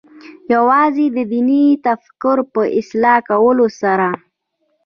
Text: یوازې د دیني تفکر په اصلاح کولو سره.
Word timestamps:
یوازې 0.53 1.05
د 1.15 1.17
دیني 1.31 1.65
تفکر 1.85 2.37
په 2.53 2.61
اصلاح 2.79 3.17
کولو 3.29 3.67
سره. 3.81 4.07